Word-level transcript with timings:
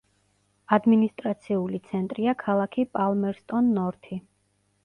ადმინისტრაციული 0.77 1.81
ცენტრია 1.89 2.33
ქალაქი 2.47 2.89
პალმერსტონ-ნორთი. 2.99 4.23